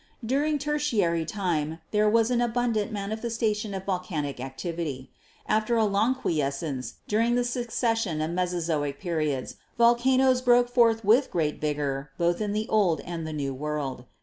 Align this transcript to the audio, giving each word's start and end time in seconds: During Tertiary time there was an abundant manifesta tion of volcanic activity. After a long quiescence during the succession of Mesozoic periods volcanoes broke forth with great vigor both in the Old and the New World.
During 0.25 0.57
Tertiary 0.57 1.25
time 1.25 1.77
there 1.91 2.09
was 2.09 2.31
an 2.31 2.41
abundant 2.41 2.91
manifesta 2.91 3.55
tion 3.55 3.75
of 3.75 3.85
volcanic 3.85 4.39
activity. 4.39 5.11
After 5.47 5.75
a 5.77 5.85
long 5.85 6.15
quiescence 6.15 6.95
during 7.07 7.35
the 7.35 7.43
succession 7.43 8.19
of 8.19 8.31
Mesozoic 8.31 8.99
periods 8.99 9.57
volcanoes 9.77 10.41
broke 10.41 10.69
forth 10.69 11.05
with 11.05 11.29
great 11.29 11.61
vigor 11.61 12.09
both 12.17 12.41
in 12.41 12.53
the 12.53 12.67
Old 12.67 12.99
and 13.01 13.27
the 13.27 13.33
New 13.33 13.53
World. 13.53 14.05